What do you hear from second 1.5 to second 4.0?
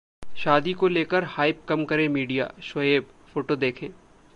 कम करे media: Shoaib. Photo देखें